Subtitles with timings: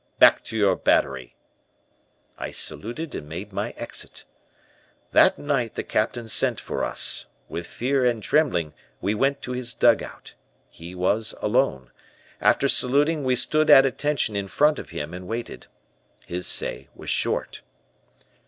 [0.17, 1.35] Back to your battery.'
[2.35, 4.25] "I saluted and made my exit.
[5.11, 7.27] "That night the Captain sent for us.
[7.49, 10.33] With fear and trembling we went to his dugout.
[10.71, 11.91] He was alone.
[12.41, 15.67] After saluting, we stood at attention in front of him and waited.
[16.25, 17.61] His say was short.